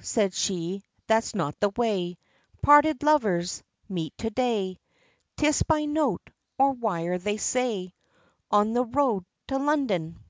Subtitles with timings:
[0.00, 2.16] said she "That's not the way,
[2.62, 4.78] Parted lovers, meet to day,
[5.36, 7.92] 'Tis by note, or wire, they say
[8.50, 10.20] 'On the road, to London.'